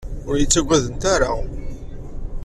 Ur 0.27 0.33
iyi-ttagadent 0.35 1.03
ara. 1.13 1.31